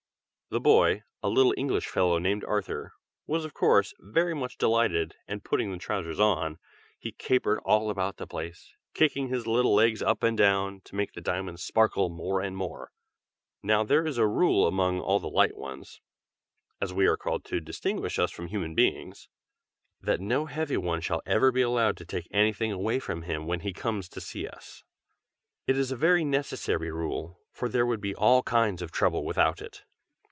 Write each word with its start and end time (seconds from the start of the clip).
The 0.53 0.59
boy, 0.59 1.03
a 1.23 1.29
little 1.29 1.53
English 1.55 1.87
fellow 1.87 2.17
named 2.17 2.43
Arthur, 2.43 2.91
was 3.25 3.45
of 3.45 3.53
course, 3.53 3.93
very 4.01 4.33
much 4.33 4.57
delighted, 4.57 5.15
and 5.25 5.45
putting 5.45 5.71
the 5.71 5.77
trousers 5.77 6.19
on, 6.19 6.59
he 6.99 7.13
capered 7.13 7.59
all 7.59 7.89
about 7.89 8.17
the 8.17 8.27
palace, 8.27 8.73
kicking 8.93 9.29
his 9.29 9.47
little 9.47 9.73
legs 9.73 10.01
up 10.01 10.23
and 10.23 10.37
down, 10.37 10.81
to 10.83 10.95
make 10.97 11.13
the 11.13 11.21
diamonds 11.21 11.63
sparkle 11.63 12.09
more 12.09 12.41
and 12.41 12.57
more. 12.57 12.91
'Now 13.63 13.85
there 13.85 14.05
is 14.05 14.17
a 14.17 14.27
rule 14.27 14.67
among 14.67 14.99
all 14.99 15.21
the 15.21 15.29
Light 15.29 15.55
Ones 15.55 16.01
(as 16.81 16.93
we 16.93 17.05
are 17.07 17.15
called 17.15 17.45
to 17.45 17.61
distinguish 17.61 18.19
us 18.19 18.29
from 18.31 18.47
human 18.47 18.75
beings,) 18.75 19.29
that 20.01 20.19
no 20.19 20.47
heavy 20.47 20.75
one 20.75 20.99
shall 20.99 21.21
ever 21.25 21.53
be 21.53 21.61
allowed 21.61 21.95
to 21.95 22.05
take 22.05 22.27
anything 22.31 22.73
away 22.73 22.97
with 22.99 23.23
him 23.23 23.47
when 23.47 23.61
he 23.61 23.71
comes 23.71 24.09
to 24.09 24.19
see 24.19 24.49
us. 24.49 24.83
It 25.65 25.77
is 25.77 25.93
a 25.93 25.95
very 25.95 26.25
necessary 26.25 26.91
rule, 26.91 27.39
for 27.53 27.69
there 27.69 27.85
would 27.85 28.01
be 28.01 28.13
all 28.13 28.43
kinds 28.43 28.81
of 28.81 28.91
trouble 28.91 29.23
without 29.23 29.61
it. 29.61 29.85